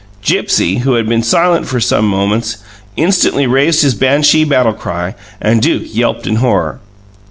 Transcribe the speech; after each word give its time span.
Gipsy, 0.23 0.79
who 0.79 0.93
had 0.95 1.07
been 1.07 1.21
silent 1.21 1.67
for 1.67 1.79
some 1.79 2.07
moments, 2.07 2.57
instantly 2.97 3.45
raised 3.45 3.83
his 3.83 3.93
banshee 3.93 4.43
battlecry, 4.47 5.13
and 5.39 5.61
Duke 5.61 5.93
yelped 5.95 6.25
in 6.25 6.37
horror. 6.37 6.79